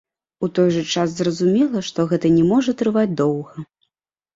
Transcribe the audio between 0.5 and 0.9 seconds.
той жа